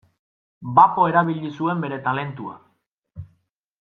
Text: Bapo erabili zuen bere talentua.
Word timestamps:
Bapo 0.79 1.03
erabili 1.11 1.53
zuen 1.59 1.85
bere 1.85 2.03
talentua. 2.09 2.57